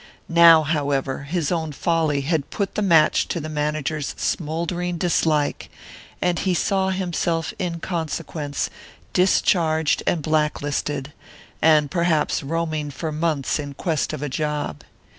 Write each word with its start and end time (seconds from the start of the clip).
Now, 0.29 0.63
however, 0.63 1.25
his 1.25 1.51
own 1.51 1.73
folly 1.73 2.21
had 2.21 2.49
put 2.49 2.73
the 2.73 2.81
match 2.81 3.27
to 3.27 3.39
the 3.39 3.49
manager's 3.49 4.15
smouldering 4.17 4.97
dislike, 4.97 5.69
and 6.19 6.39
he 6.39 6.55
saw 6.55 6.89
himself, 6.89 7.53
in 7.59 7.79
consequence, 7.79 8.71
discharged 9.13 10.01
and 10.07 10.23
black 10.23 10.63
listed, 10.63 11.13
and 11.61 11.91
perhaps 11.91 12.41
roaming 12.41 12.89
for 12.89 13.11
months 13.11 13.59
in 13.59 13.75
quest 13.75 14.11
of 14.11 14.23
a 14.23 14.27
job. 14.27 14.83